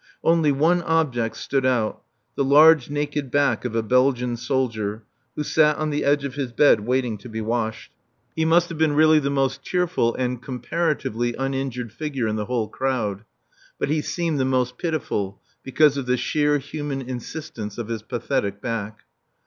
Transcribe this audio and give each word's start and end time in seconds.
Only 0.23 0.51
one 0.51 0.81
object 0.81 1.37
stood 1.37 1.63
out 1.63 2.01
the 2.33 2.43
large 2.43 2.89
naked 2.89 3.29
back 3.29 3.65
of 3.65 3.75
a 3.75 3.83
Belgian 3.83 4.35
soldier, 4.35 5.03
who 5.35 5.43
sat 5.43 5.77
on 5.77 5.91
the 5.91 6.03
edge 6.03 6.25
of 6.25 6.33
his 6.33 6.51
bed 6.51 6.79
waiting 6.79 7.19
to 7.19 7.29
be 7.29 7.39
washed. 7.39 7.91
He 8.35 8.43
must 8.43 8.69
have 8.69 8.79
been 8.79 8.93
really 8.95 9.19
the 9.19 9.29
most 9.29 9.61
cheerful 9.61 10.15
and 10.15 10.41
(comparatively) 10.41 11.35
uninjured 11.35 11.91
figure 11.91 12.25
in 12.27 12.35
the 12.35 12.45
whole 12.45 12.67
crowd, 12.69 13.25
but 13.77 13.89
he 13.89 14.01
seemed 14.01 14.39
the 14.39 14.43
most 14.43 14.79
pitiful, 14.79 15.39
because 15.61 15.97
of 15.97 16.07
the 16.07 16.17
sheer 16.17 16.57
human 16.57 17.03
insistence 17.03 17.77
of 17.77 17.87
his 17.87 18.01
pathetic 18.01 18.59
back. 18.59 19.01